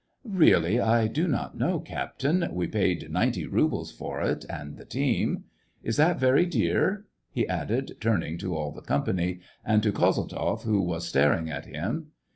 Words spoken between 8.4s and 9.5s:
all the company,